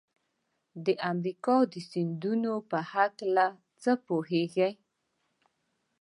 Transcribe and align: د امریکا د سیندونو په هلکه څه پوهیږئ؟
د 0.85 0.87
امریکا 1.11 1.55
د 1.73 1.75
سیندونو 1.91 2.53
په 2.69 2.77
هلکه 2.91 3.45
څه 3.81 3.91
پوهیږئ؟ 4.05 4.73